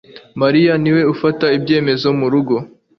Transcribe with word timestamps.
Mariya 0.41 0.73
niwe 0.81 1.01
ufata 1.13 1.45
ibyemezo 1.57 2.07
murugo 2.19 2.55